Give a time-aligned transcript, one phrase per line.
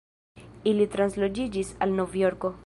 [0.71, 2.53] Ili transloĝiĝis al Nov-Jorko.